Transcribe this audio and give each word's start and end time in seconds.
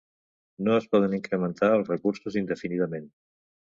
No 0.67 0.77
es 0.77 0.87
poden 0.95 1.13
incrementar 1.17 1.71
els 1.75 1.93
recursos 1.93 2.39
indefinidament. 2.43 3.07